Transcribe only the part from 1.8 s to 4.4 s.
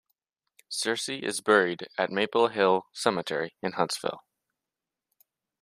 at Maple Hill Cemetery in Huntsville.